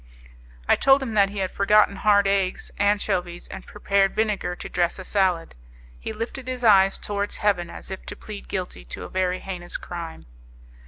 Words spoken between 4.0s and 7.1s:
vinegar to dress a salad. He lifted his eyes